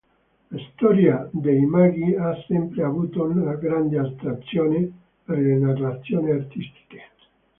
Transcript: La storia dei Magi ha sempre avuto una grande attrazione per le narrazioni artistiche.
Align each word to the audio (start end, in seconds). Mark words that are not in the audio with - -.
La 0.49 0.57
storia 0.71 1.29
dei 1.31 1.63
Magi 1.63 2.15
ha 2.15 2.33
sempre 2.47 2.81
avuto 2.83 3.23
una 3.25 3.53
grande 3.53 3.99
attrazione 3.99 4.91
per 5.23 5.37
le 5.37 5.57
narrazioni 5.59 6.31
artistiche. 6.31 7.03